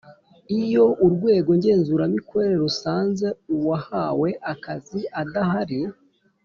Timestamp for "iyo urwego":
0.61-1.49